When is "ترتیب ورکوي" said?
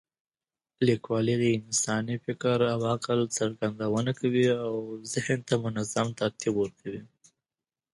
6.19-7.01